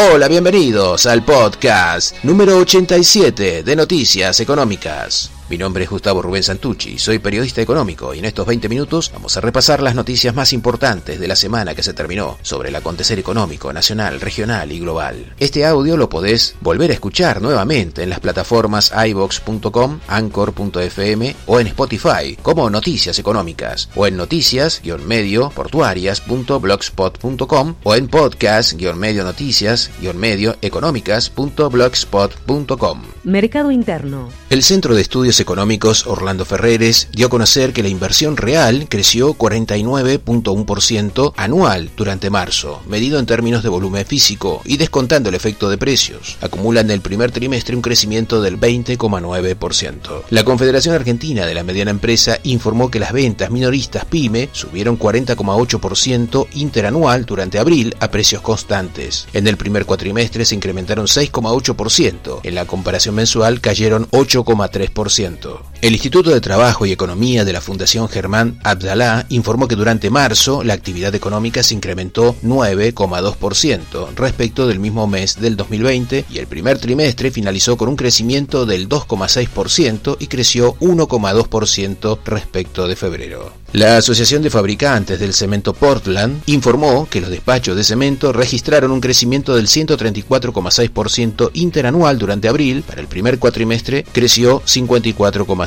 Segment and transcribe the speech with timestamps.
[0.00, 5.37] Hola, bienvenidos al podcast número 87 de Noticias Económicas.
[5.50, 9.34] Mi nombre es Gustavo Rubén Santucci, soy periodista económico y en estos 20 minutos vamos
[9.34, 13.18] a repasar las noticias más importantes de la semana que se terminó sobre el acontecer
[13.18, 15.32] económico nacional, regional y global.
[15.38, 21.66] Este audio lo podés volver a escuchar nuevamente en las plataformas ibox.com, anchor.fm o en
[21.68, 33.02] Spotify como Noticias Económicas o en noticias-medio portuarias.blogspot.com o en podcast-medio noticias-medio económicas.blogspot.com.
[33.24, 34.28] Mercado Interno.
[34.50, 39.34] El Centro de Estudios Económicos Orlando Ferreres dio a conocer que la inversión real creció
[39.34, 45.78] 49.1% anual durante marzo, medido en términos de volumen físico y descontando el efecto de
[45.78, 46.36] precios.
[46.40, 50.22] Acumula en el primer trimestre un crecimiento del 20,9%.
[50.30, 56.48] La Confederación Argentina de la Mediana Empresa informó que las ventas minoristas PYME subieron 40,8%
[56.54, 59.26] interanual durante abril a precios constantes.
[59.32, 62.40] En el primer cuatrimestre se incrementaron 6,8%.
[62.42, 67.60] En la comparación mensual cayeron 8,3% ciento el Instituto de Trabajo y Economía de la
[67.60, 74.80] Fundación Germán Abdalá informó que durante marzo la actividad económica se incrementó 9,2% respecto del
[74.80, 80.26] mismo mes del 2020 y el primer trimestre finalizó con un crecimiento del 2,6% y
[80.26, 83.52] creció 1,2% respecto de febrero.
[83.72, 89.02] La Asociación de Fabricantes del Cemento Portland informó que los despachos de cemento registraron un
[89.02, 92.82] crecimiento del 134,6% interanual durante abril.
[92.82, 94.62] Para el primer cuatrimestre creció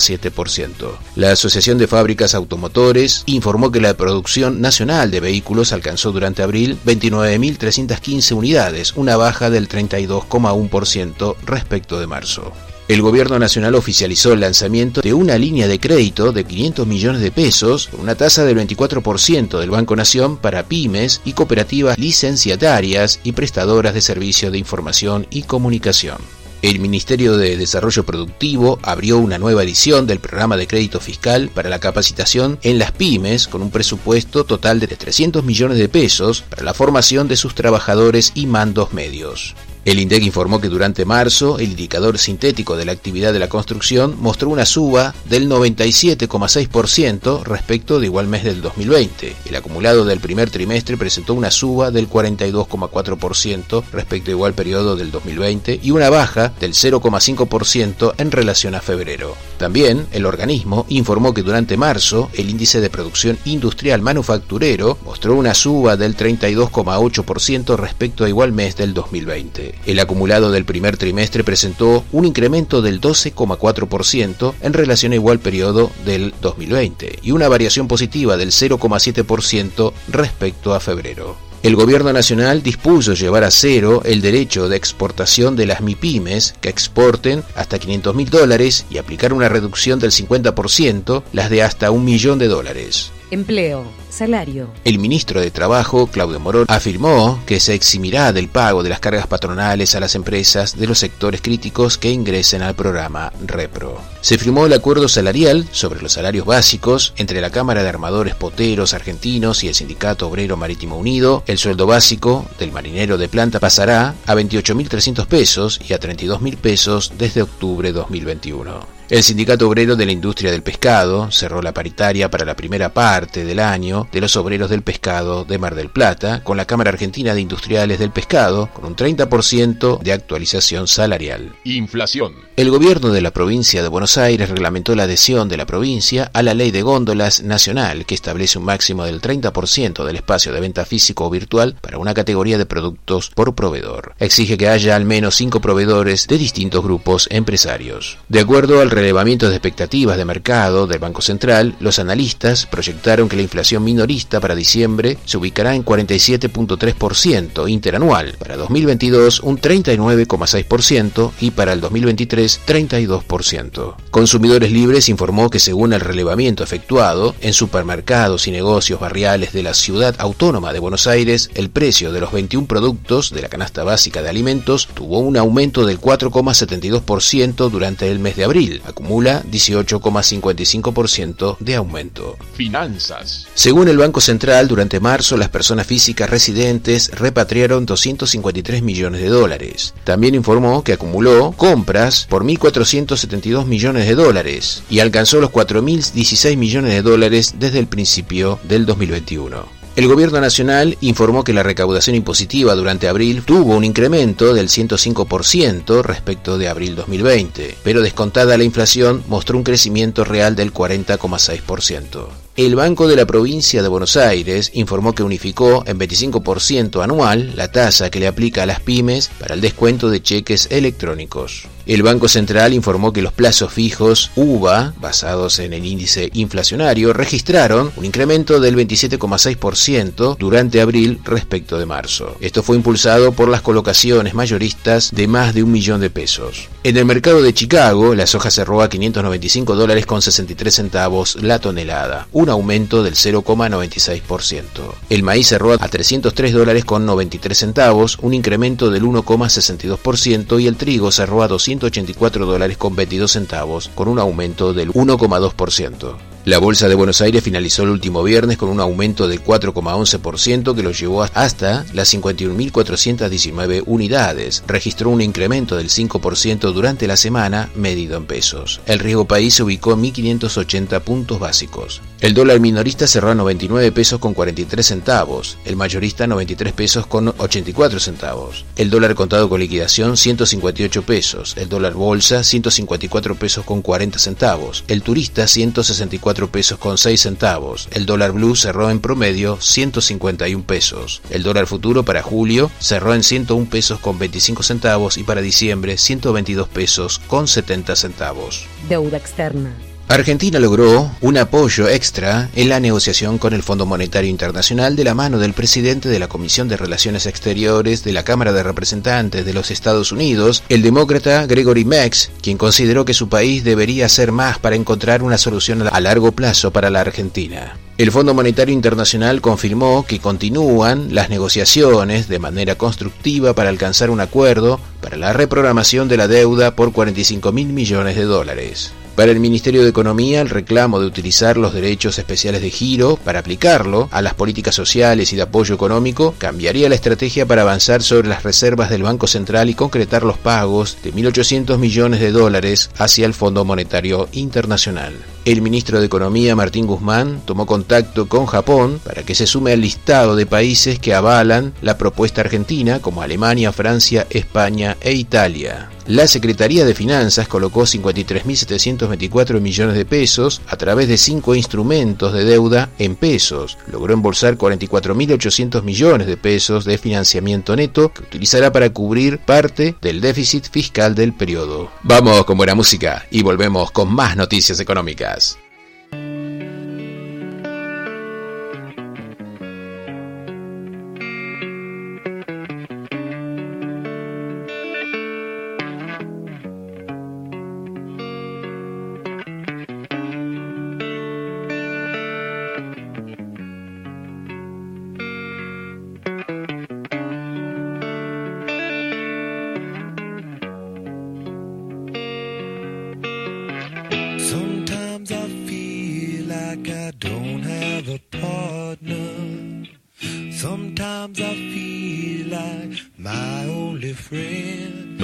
[0.02, 0.98] 54,7%.
[1.16, 6.78] La Asociación de Fábricas Automotores informó que la producción nacional de vehículos alcanzó durante abril
[6.86, 12.52] 29.315 unidades, una baja del 32,1% respecto de marzo.
[12.88, 17.32] El gobierno nacional oficializó el lanzamiento de una línea de crédito de 500 millones de
[17.32, 23.94] pesos una tasa del 24% del Banco Nación para pymes y cooperativas licenciatarias y prestadoras
[23.94, 26.18] de servicios de información y comunicación.
[26.62, 31.70] El Ministerio de Desarrollo Productivo abrió una nueva edición del programa de crédito fiscal para
[31.70, 36.64] la capacitación en las pymes con un presupuesto total de 300 millones de pesos para
[36.64, 39.56] la formación de sus trabajadores y mandos medios.
[39.84, 44.16] El INDEC informó que durante marzo el indicador sintético de la actividad de la construcción
[44.20, 49.36] mostró una suba del 97,6% respecto de igual mes del 2020.
[49.44, 55.10] El acumulado del primer trimestre presentó una suba del 42,4% respecto a igual periodo del
[55.10, 59.36] 2020 y una baja del 0,5% en relación a febrero.
[59.58, 65.56] También el organismo informó que durante marzo el índice de producción industrial manufacturero mostró una
[65.56, 69.71] suba del 32,8% respecto a igual mes del 2020.
[69.86, 75.92] El acumulado del primer trimestre presentó un incremento del 12,4% en relación a igual periodo
[76.06, 81.38] del 2020 y una variación positiva del 0,7% respecto a febrero.
[81.64, 86.70] El gobierno nacional dispuso llevar a cero el derecho de exportación de las MIPIMES que
[86.70, 92.04] exporten hasta 500 mil dólares y aplicar una reducción del 50% las de hasta un
[92.04, 93.12] millón de dólares.
[93.32, 94.68] Empleo, salario.
[94.84, 99.26] El ministro de Trabajo, Claudio Morón, afirmó que se eximirá del pago de las cargas
[99.26, 104.02] patronales a las empresas de los sectores críticos que ingresen al programa REPRO.
[104.20, 108.94] Se firmó el acuerdo salarial sobre los salarios básicos entre la Cámara de Armadores Poteros
[108.94, 111.44] Argentinos y el Sindicato Obrero Marítimo Unido.
[111.48, 117.14] El sueldo básico del marinero de planta pasará a 28.300 pesos y a 32.000 pesos
[117.18, 119.01] desde octubre de 2021.
[119.12, 123.44] El Sindicato Obrero de la Industria del Pescado cerró la paritaria para la primera parte
[123.44, 127.34] del año de los obreros del pescado de Mar del Plata con la Cámara Argentina
[127.34, 131.54] de Industriales del Pescado con un 30% de actualización salarial.
[131.66, 132.36] Inflación.
[132.56, 136.42] El gobierno de la provincia de Buenos Aires reglamentó la adhesión de la provincia a
[136.42, 140.86] la ley de góndolas nacional que establece un máximo del 30% del espacio de venta
[140.86, 144.16] físico o virtual para una categoría de productos por proveedor.
[144.20, 148.18] Exige que haya al menos cinco proveedores de distintos grupos empresarios.
[148.30, 153.36] De acuerdo al relevamiento de expectativas de mercado del Banco Central, los analistas proyectaron que
[153.36, 161.50] la inflación minorista para diciembre se ubicará en 47.3% interanual, para 2022 un 39,6% y
[161.50, 163.96] para el 2023 32%.
[164.12, 169.74] Consumidores Libres informó que según el relevamiento efectuado en supermercados y negocios barriales de la
[169.74, 174.22] ciudad autónoma de Buenos Aires, el precio de los 21 productos de la canasta básica
[174.22, 181.76] de alimentos tuvo un aumento del 4,72% durante el mes de abril, acumula 18,55% de
[181.76, 182.38] aumento.
[182.54, 183.48] Finanzas.
[183.54, 189.94] Según el Banco Central, durante marzo las personas físicas residentes repatriaron 253 millones de dólares.
[190.04, 196.94] También informó que acumuló compras por 1.472 millones de dólares y alcanzó los 4.016 millones
[196.94, 199.81] de dólares desde el principio del 2021.
[199.94, 206.02] El gobierno nacional informó que la recaudación impositiva durante abril tuvo un incremento del 105%
[206.02, 212.28] respecto de abril 2020, pero descontada la inflación mostró un crecimiento real del 40,6%.
[212.58, 217.72] El Banco de la Provincia de Buenos Aires informó que unificó en 25% anual la
[217.72, 221.70] tasa que le aplica a las pymes para el descuento de cheques electrónicos.
[221.88, 227.92] El Banco Central informó que los plazos fijos UVA, basados en el índice inflacionario, registraron
[227.96, 232.36] un incremento del 27,6% durante abril respecto de marzo.
[232.40, 236.70] Esto fue impulsado por las colocaciones mayoristas de más de un millón de pesos.
[236.84, 241.60] En el mercado de Chicago, la soja cerró a 595 dólares con 63 centavos la
[241.60, 244.66] tonelada, un aumento del 0,96%.
[245.10, 250.76] El maíz cerró a 303 dólares con 93 centavos, un incremento del 1,62% y el
[250.76, 256.16] trigo cerró a 284 dólares con 22 centavos, con un aumento del 1,2%.
[256.44, 260.82] La Bolsa de Buenos Aires finalizó el último viernes con un aumento del 4,11% que
[260.82, 264.64] lo llevó hasta las 51.419 unidades.
[264.66, 268.82] Registró un incremento del 5% durante la semana medido en pesos.
[268.88, 272.02] El riesgo país se ubicó en 1.580 puntos básicos.
[272.22, 277.34] El dólar minorista cerró a 99 pesos con 43 centavos, el mayorista 93 pesos con
[277.38, 283.82] 84 centavos, el dólar contado con liquidación 158 pesos, el dólar bolsa 154 pesos con
[283.82, 287.88] 40 centavos, el turista 164 pesos con 6 centavos.
[287.92, 291.22] El dólar blue cerró en promedio 151 pesos.
[291.30, 295.98] El dólar futuro para julio cerró en 101 pesos con 25 centavos y para diciembre
[295.98, 298.66] 122 pesos con 70 centavos.
[298.88, 299.76] Deuda externa.
[300.14, 305.14] Argentina logró un apoyo extra en la negociación con el Fondo Monetario Internacional de la
[305.14, 309.54] mano del presidente de la Comisión de Relaciones Exteriores de la Cámara de Representantes de
[309.54, 314.60] los Estados Unidos, el demócrata Gregory Mex, quien consideró que su país debería hacer más
[314.60, 317.78] para encontrar una solución a largo plazo para la Argentina.
[317.98, 324.20] El Fondo Monetario Internacional confirmó que continúan las negociaciones de manera constructiva para alcanzar un
[324.20, 328.92] acuerdo para la reprogramación de la deuda por 45 mil millones de dólares.
[329.16, 333.40] Para el Ministerio de Economía, el reclamo de utilizar los derechos especiales de giro para
[333.40, 338.30] aplicarlo a las políticas sociales y de apoyo económico cambiaría la estrategia para avanzar sobre
[338.30, 343.26] las reservas del Banco Central y concretar los pagos de 1.800 millones de dólares hacia
[343.26, 345.14] el Fondo Monetario Internacional.
[345.44, 349.82] El ministro de Economía, Martín Guzmán, tomó contacto con Japón para que se sume al
[349.82, 355.90] listado de países que avalan la propuesta argentina, como Alemania, Francia, España e Italia.
[356.12, 362.44] La Secretaría de Finanzas colocó 53.724 millones de pesos a través de cinco instrumentos de
[362.44, 363.78] deuda en pesos.
[363.90, 370.20] Logró embolsar 44.800 millones de pesos de financiamiento neto que utilizará para cubrir parte del
[370.20, 371.90] déficit fiscal del periodo.
[372.04, 375.58] Vamos con buena música y volvemos con más noticias económicas.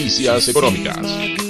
[0.00, 1.49] Noticias económicas.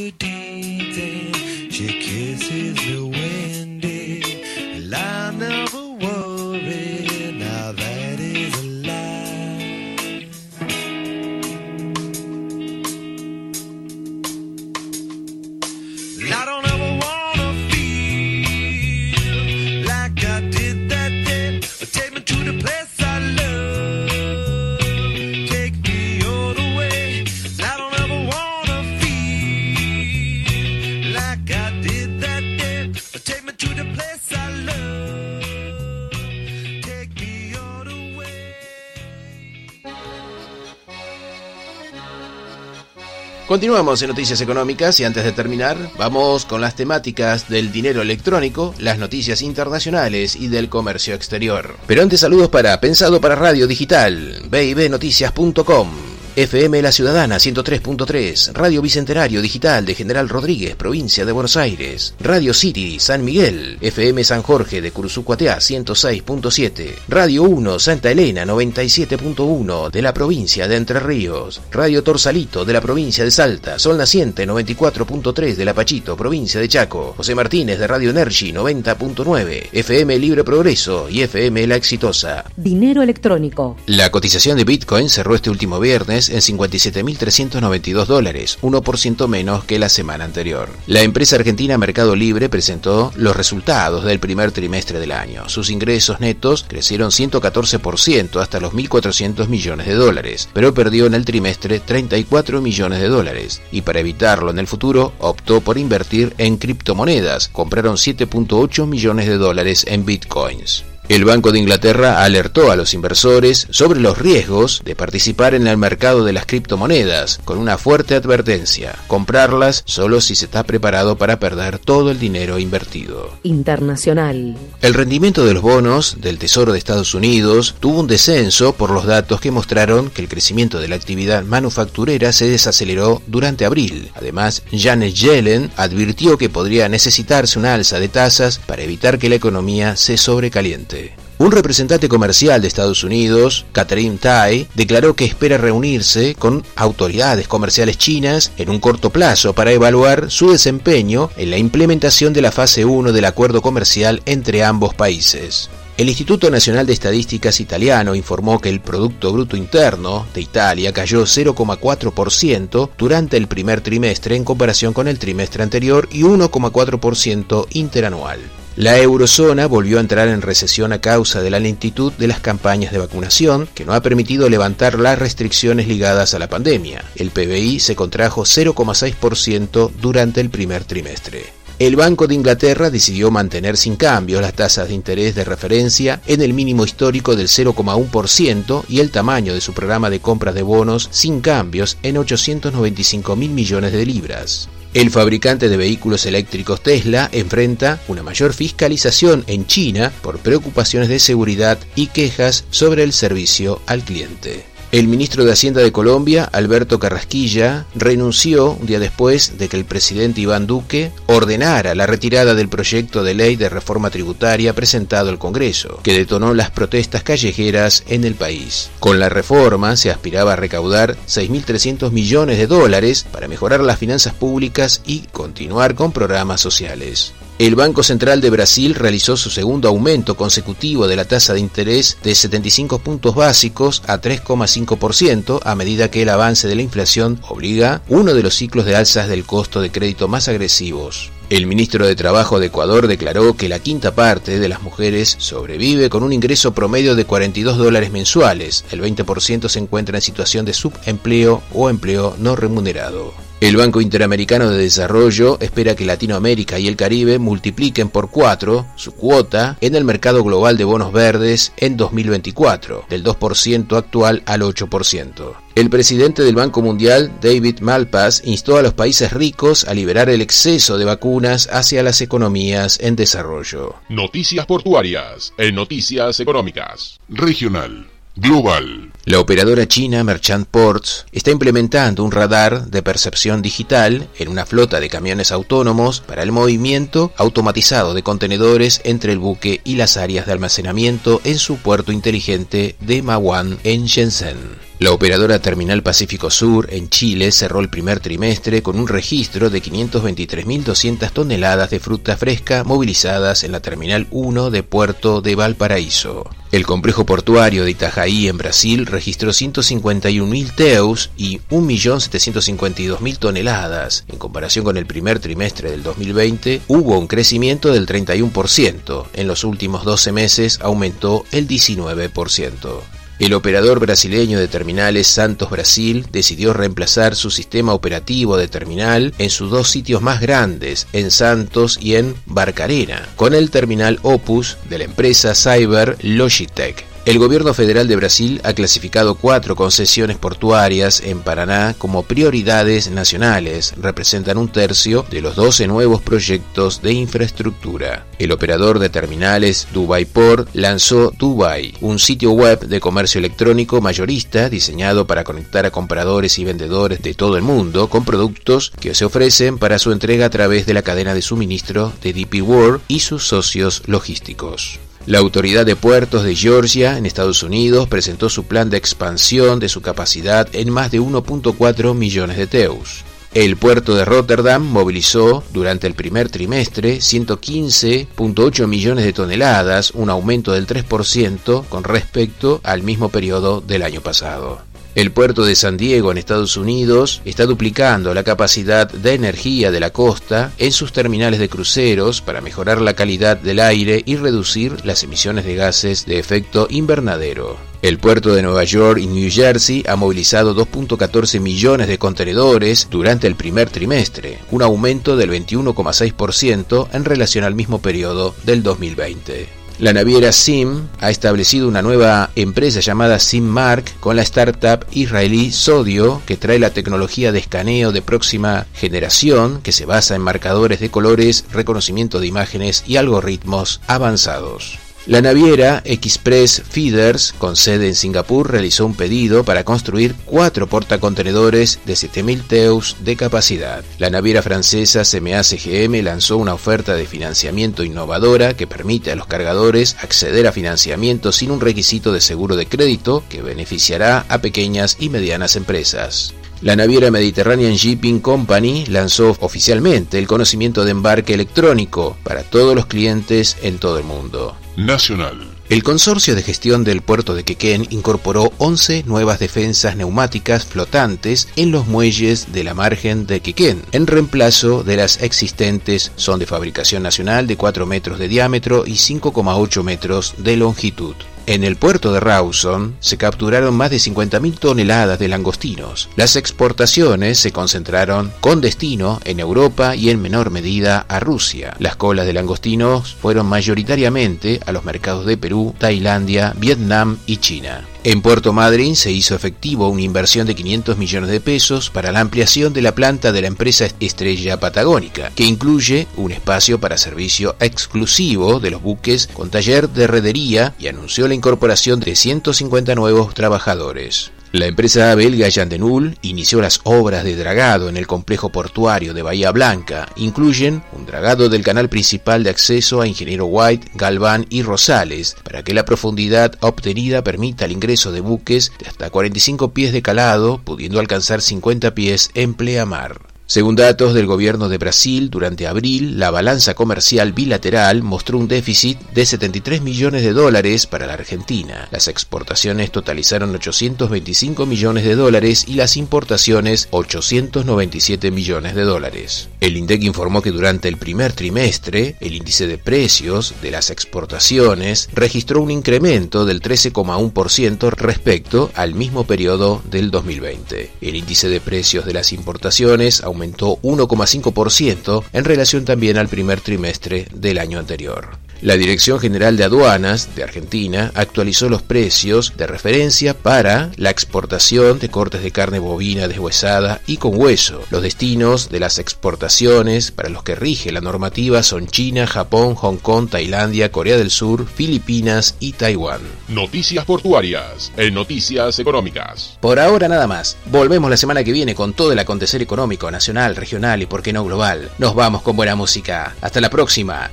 [43.51, 48.77] Continuamos en Noticias Económicas y antes de terminar, vamos con las temáticas del dinero electrónico,
[48.79, 51.77] las noticias internacionales y del comercio exterior.
[51.89, 56.10] Pero antes saludos para Pensado para Radio Digital, bibnoticias.com.
[56.37, 62.55] FM La Ciudadana 103.3, Radio Bicentenario Digital de General Rodríguez, provincia de Buenos Aires, Radio
[62.55, 70.03] City San Miguel, FM San Jorge de Cursucuateá 106.7, Radio 1 Santa Elena 97.1 de
[70.03, 75.57] la provincia de Entre Ríos, Radio Torsalito de la provincia de Salta, Sol Naciente 94.3
[75.57, 81.09] de La Pachito, provincia de Chaco, José Martínez de Radio Energy 90.9, FM Libre Progreso
[81.11, 82.45] y FM La Exitosa.
[82.57, 83.77] Dinero electrónico.
[83.87, 89.89] La cotización de Bitcoin cerró este último viernes en 57.392 dólares, 1% menos que la
[89.89, 90.69] semana anterior.
[90.87, 95.49] La empresa argentina Mercado Libre presentó los resultados del primer trimestre del año.
[95.49, 101.25] Sus ingresos netos crecieron 114% hasta los 1.400 millones de dólares, pero perdió en el
[101.25, 103.63] trimestre 34 millones de dólares.
[103.73, 107.49] Y para evitarlo en el futuro, optó por invertir en criptomonedas.
[107.49, 110.90] Compraron 7.8 millones de dólares en bitcoins.
[111.11, 115.77] El Banco de Inglaterra alertó a los inversores sobre los riesgos de participar en el
[115.77, 121.41] mercado de las criptomonedas, con una fuerte advertencia, comprarlas solo si se está preparado para
[121.41, 123.29] perder todo el dinero invertido.
[123.43, 124.57] Internacional.
[124.83, 129.05] El rendimiento de los bonos del Tesoro de Estados Unidos tuvo un descenso por los
[129.05, 134.13] datos que mostraron que el crecimiento de la actividad manufacturera se desaceleró durante abril.
[134.15, 139.35] Además, Janet Yellen advirtió que podría necesitarse una alza de tasas para evitar que la
[139.35, 141.00] economía se sobrecaliente.
[141.41, 147.97] Un representante comercial de Estados Unidos, Catherine Tai, declaró que espera reunirse con autoridades comerciales
[147.97, 152.85] chinas en un corto plazo para evaluar su desempeño en la implementación de la fase
[152.85, 155.71] 1 del acuerdo comercial entre ambos países.
[156.01, 161.25] El Instituto Nacional de Estadísticas italiano informó que el Producto Bruto Interno de Italia cayó
[161.25, 168.41] 0,4% durante el primer trimestre en comparación con el trimestre anterior y 1,4% interanual.
[168.77, 172.93] La eurozona volvió a entrar en recesión a causa de la lentitud de las campañas
[172.93, 177.05] de vacunación, que no ha permitido levantar las restricciones ligadas a la pandemia.
[177.15, 181.60] El PBI se contrajo 0,6% durante el primer trimestre.
[181.81, 186.43] El Banco de Inglaterra decidió mantener sin cambios las tasas de interés de referencia en
[186.43, 191.09] el mínimo histórico del 0,1% y el tamaño de su programa de compras de bonos
[191.11, 194.69] sin cambios en 895 mil millones de libras.
[194.93, 201.19] El fabricante de vehículos eléctricos Tesla enfrenta una mayor fiscalización en China por preocupaciones de
[201.19, 204.70] seguridad y quejas sobre el servicio al cliente.
[204.93, 209.85] El ministro de Hacienda de Colombia, Alberto Carrasquilla, renunció un día después de que el
[209.85, 215.39] presidente Iván Duque ordenara la retirada del proyecto de ley de reforma tributaria presentado al
[215.39, 218.91] Congreso, que detonó las protestas callejeras en el país.
[218.99, 224.35] Con la reforma se aspiraba a recaudar 6.300 millones de dólares para mejorar las finanzas
[224.35, 227.33] públicas y continuar con programas sociales.
[227.61, 232.17] El Banco Central de Brasil realizó su segundo aumento consecutivo de la tasa de interés
[232.23, 238.01] de 75 puntos básicos a 3,5% a medida que el avance de la inflación obliga
[238.09, 241.33] uno de los ciclos de alzas del costo de crédito más agresivos.
[241.51, 246.09] El ministro de Trabajo de Ecuador declaró que la quinta parte de las mujeres sobrevive
[246.09, 248.87] con un ingreso promedio de 42 dólares mensuales.
[248.91, 253.50] El 20% se encuentra en situación de subempleo o empleo no remunerado.
[253.61, 259.13] El Banco Interamericano de Desarrollo espera que Latinoamérica y el Caribe multipliquen por cuatro su
[259.13, 265.53] cuota en el mercado global de bonos verdes en 2024, del 2% actual al 8%.
[265.75, 270.41] El presidente del Banco Mundial, David Malpass, instó a los países ricos a liberar el
[270.41, 273.97] exceso de vacunas hacia las economías en desarrollo.
[274.09, 277.21] Noticias portuarias en Noticias Económicas.
[277.29, 278.07] Regional.
[278.37, 279.10] Global.
[279.31, 284.99] La operadora china Merchant Ports está implementando un radar de percepción digital en una flota
[284.99, 290.47] de camiones autónomos para el movimiento automatizado de contenedores entre el buque y las áreas
[290.47, 294.59] de almacenamiento en su puerto inteligente de Mawan en Shenzhen.
[294.99, 299.81] La operadora Terminal Pacífico Sur en Chile cerró el primer trimestre con un registro de
[299.81, 306.51] 523.200 toneladas de fruta fresca movilizadas en la Terminal 1 de Puerto de Valparaíso.
[306.73, 314.25] El complejo portuario de Itajaí en Brasil registró 151.000 teus y 1.752.000 toneladas.
[314.29, 319.27] En comparación con el primer trimestre del 2020, hubo un crecimiento del 31%.
[319.35, 323.20] En los últimos 12 meses aumentó el 19%.
[323.41, 329.49] El operador brasileño de terminales Santos Brasil decidió reemplazar su sistema operativo de terminal en
[329.49, 334.99] sus dos sitios más grandes, en Santos y en Barcarena, con el terminal Opus de
[334.99, 337.10] la empresa Cyber Logitech.
[337.27, 343.93] El gobierno federal de Brasil ha clasificado cuatro concesiones portuarias en Paraná como prioridades nacionales.
[344.01, 348.25] Representan un tercio de los 12 nuevos proyectos de infraestructura.
[348.39, 354.71] El operador de terminales Dubai Port lanzó Dubai, un sitio web de comercio electrónico mayorista
[354.71, 359.27] diseñado para conectar a compradores y vendedores de todo el mundo con productos que se
[359.27, 363.21] ofrecen para su entrega a través de la cadena de suministro de DP World y
[363.21, 364.99] sus socios logísticos.
[365.27, 369.91] La Autoridad de Puertos de Georgia, en Estados Unidos, presentó su plan de expansión de
[369.91, 373.25] su capacidad en más de 1.4 millones de teus.
[373.53, 380.73] El puerto de Rotterdam movilizó durante el primer trimestre 115.8 millones de toneladas, un aumento
[380.73, 384.90] del 3% con respecto al mismo periodo del año pasado.
[385.17, 389.99] El puerto de San Diego en Estados Unidos está duplicando la capacidad de energía de
[389.99, 395.05] la costa en sus terminales de cruceros para mejorar la calidad del aire y reducir
[395.05, 397.77] las emisiones de gases de efecto invernadero.
[398.03, 403.49] El puerto de Nueva York y New Jersey ha movilizado 2.14 millones de contenedores durante
[403.49, 409.80] el primer trimestre, un aumento del 21,6% en relación al mismo periodo del 2020.
[410.01, 416.41] La naviera SIM ha establecido una nueva empresa llamada SimMark con la startup israelí Sodio,
[416.47, 421.11] que trae la tecnología de escaneo de próxima generación que se basa en marcadores de
[421.11, 424.99] colores, reconocimiento de imágenes y algoritmos avanzados.
[425.27, 432.01] La naviera Express Feeders, con sede en Singapur, realizó un pedido para construir cuatro portacontenedores
[432.07, 434.03] de 7.000 teus de capacidad.
[434.19, 439.47] La naviera francesa CMA CGM lanzó una oferta de financiamiento innovadora que permite a los
[439.47, 445.19] cargadores acceder a financiamiento sin un requisito de seguro de crédito que beneficiará a pequeñas
[445.21, 446.55] y medianas empresas.
[446.83, 453.05] La naviera Mediterranean Shipping Company lanzó oficialmente el conocimiento de embarque electrónico para todos los
[453.05, 454.75] clientes en todo el mundo.
[454.97, 455.59] Nacional.
[455.91, 461.91] El consorcio de gestión del puerto de Quequén incorporó 11 nuevas defensas neumáticas flotantes en
[461.91, 467.23] los muelles de la margen de Quequén, en reemplazo de las existentes son de fabricación
[467.23, 471.35] nacional de 4 metros de diámetro y 5,8 metros de longitud.
[471.67, 476.29] En el puerto de Rawson se capturaron más de 50.000 toneladas de langostinos.
[476.37, 481.95] Las exportaciones se concentraron con destino en Europa y en menor medida a Rusia.
[481.99, 488.07] Las colas de langostinos fueron mayoritariamente a los mercados de Perú, Tailandia, Vietnam y China.
[488.23, 492.41] En Puerto Madryn se hizo efectivo una inversión de 500 millones de pesos para la
[492.41, 497.77] ampliación de la planta de la empresa Estrella Patagónica, que incluye un espacio para servicio
[497.81, 503.53] exclusivo de los buques con taller de redería y anunció la incorporación de 150 nuevos
[503.53, 504.53] trabajadores.
[504.73, 509.73] La empresa belga Yandenul inició las obras de dragado en el complejo portuario de Bahía
[509.73, 510.29] Blanca.
[510.37, 515.83] Incluyen un dragado del canal principal de acceso a Ingeniero White, Galván y Rosales, para
[515.83, 520.81] que la profundidad obtenida permita el ingreso de buques de hasta 45 pies de calado,
[520.85, 523.50] pudiendo alcanzar 50 pies en pleamar.
[523.71, 529.17] Según datos del gobierno de Brasil, durante abril la balanza comercial bilateral mostró un déficit
[529.31, 532.09] de 73 millones de dólares para la Argentina.
[532.11, 539.69] Las exportaciones totalizaron 825 millones de dólares y las importaciones 897 millones de dólares.
[539.79, 545.29] El INDEC informó que durante el primer trimestre el índice de precios de las exportaciones
[545.33, 551.13] registró un incremento del 13,1% respecto al mismo periodo del 2020.
[551.21, 556.81] El índice de precios de las importaciones aumentó aumentó 1,5% en relación también al primer
[556.81, 558.49] trimestre del año anterior.
[558.83, 565.19] La Dirección General de Aduanas de Argentina actualizó los precios de referencia para la exportación
[565.19, 568.03] de cortes de carne bovina deshuesada y con hueso.
[568.11, 573.19] Los destinos de las exportaciones para los que rige la normativa son China, Japón, Hong
[573.19, 576.41] Kong, Tailandia, Corea del Sur, Filipinas y Taiwán.
[576.69, 579.77] Noticias portuarias en Noticias Económicas.
[579.81, 580.79] Por ahora nada más.
[580.87, 584.55] Volvemos la semana que viene con todo el acontecer económico nacional, regional y por qué
[584.55, 585.11] no global.
[585.19, 586.57] Nos vamos con buena música.
[586.63, 587.51] Hasta la próxima.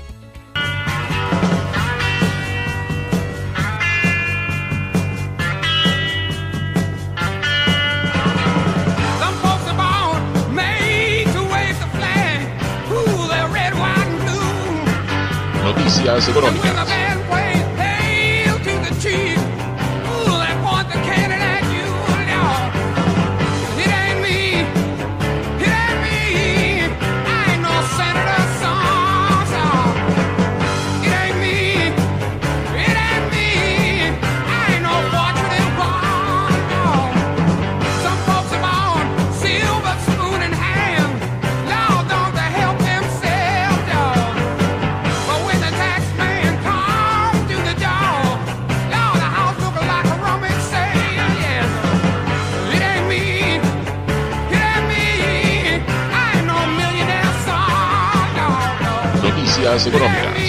[15.98, 17.17] Noticias Económicas.
[59.68, 60.47] Noticias Económicas.